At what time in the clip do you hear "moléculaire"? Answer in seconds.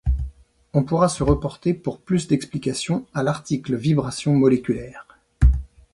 4.33-5.05